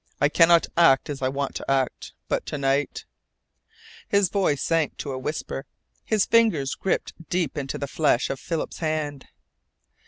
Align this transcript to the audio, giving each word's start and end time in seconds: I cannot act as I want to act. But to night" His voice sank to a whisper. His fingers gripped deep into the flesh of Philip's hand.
I 0.19 0.29
cannot 0.29 0.65
act 0.75 1.11
as 1.11 1.21
I 1.21 1.27
want 1.27 1.53
to 1.57 1.69
act. 1.69 2.13
But 2.27 2.47
to 2.47 2.57
night" 2.57 3.05
His 4.17 4.29
voice 4.29 4.63
sank 4.63 4.97
to 4.97 5.11
a 5.11 5.19
whisper. 5.19 5.67
His 6.03 6.25
fingers 6.25 6.73
gripped 6.73 7.13
deep 7.29 7.55
into 7.55 7.77
the 7.77 7.85
flesh 7.85 8.31
of 8.31 8.39
Philip's 8.39 8.79
hand. 8.79 9.27